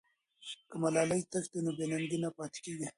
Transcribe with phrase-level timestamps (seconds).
[0.69, 2.87] که ملالۍ تښتي، نو بې ننګۍ ته پاتې کېږي.